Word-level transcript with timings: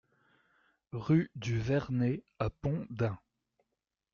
Rue 0.93 1.29
du 1.35 1.59
Vernay 1.59 2.23
à 2.39 2.49
Pont-d'Ain 2.49 3.19